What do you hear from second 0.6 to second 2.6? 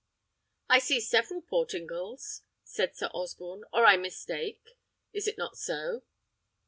"I see several Portingals,"